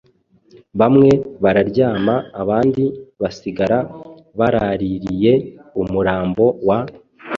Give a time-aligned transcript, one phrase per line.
[0.79, 1.09] Bamwe
[1.43, 2.83] bararyama abandi
[3.21, 3.77] basigara
[4.39, 5.33] baraririye
[5.81, 6.79] umurambo wa